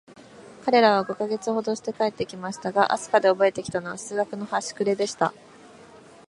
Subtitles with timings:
[0.65, 5.31] 彼等は五ヵ月ほどして帰って来ましたが、飛島でおぼえて来たのは、数学のはしくれでした。